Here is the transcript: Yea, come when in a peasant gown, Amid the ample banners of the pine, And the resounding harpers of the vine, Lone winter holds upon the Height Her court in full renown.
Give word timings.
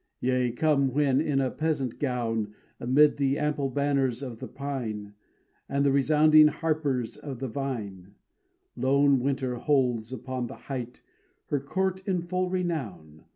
Yea, 0.19 0.51
come 0.51 0.87
when 0.91 1.21
in 1.21 1.39
a 1.39 1.51
peasant 1.51 1.99
gown, 1.99 2.55
Amid 2.79 3.17
the 3.17 3.37
ample 3.37 3.69
banners 3.69 4.23
of 4.23 4.39
the 4.39 4.47
pine, 4.47 5.13
And 5.69 5.85
the 5.85 5.91
resounding 5.91 6.47
harpers 6.47 7.17
of 7.17 7.37
the 7.37 7.47
vine, 7.47 8.15
Lone 8.75 9.19
winter 9.19 9.57
holds 9.57 10.11
upon 10.11 10.47
the 10.47 10.55
Height 10.55 11.03
Her 11.51 11.59
court 11.59 12.01
in 12.07 12.23
full 12.23 12.49
renown. 12.49 13.25